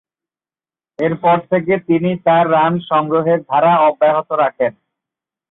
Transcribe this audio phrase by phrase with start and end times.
[0.99, 4.73] এরপর থেকে তিনি তার রান সংগ্রহের ধারা অব্যাহত রাখেন।